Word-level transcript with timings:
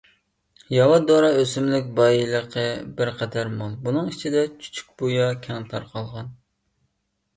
ياۋا 0.75 0.95
دورا 1.09 1.27
ئۆسۈملۈك 1.41 1.91
بايلىقى 1.99 2.63
بىرقەدەر 3.01 3.53
مول، 3.59 3.77
بۇنىڭ 3.85 4.09
ئىچىدە 4.15 4.43
چۈچۈكبۇيا 4.65 5.29
كەڭ 5.45 5.69
تارقالغان. 5.75 6.33